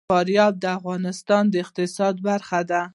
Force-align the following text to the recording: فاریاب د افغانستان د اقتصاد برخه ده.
فاریاب 0.09 0.53
د 0.59 0.65
افغانستان 0.77 1.43
د 1.49 1.53
اقتصاد 1.63 2.15
برخه 2.27 2.59
ده. 2.71 2.81